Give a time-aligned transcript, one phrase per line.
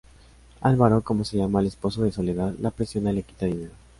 [0.61, 3.73] Alvaro como se llama el esposo de Soledad, la presiona y le quita dinero.